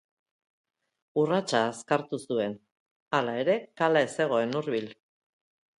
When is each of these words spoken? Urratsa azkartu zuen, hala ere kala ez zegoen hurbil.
Urratsa 1.23 1.61
azkartu 1.73 2.21
zuen, 2.23 2.57
hala 3.19 3.39
ere 3.45 3.61
kala 3.83 4.05
ez 4.09 4.13
zegoen 4.23 4.61
hurbil. 4.63 4.95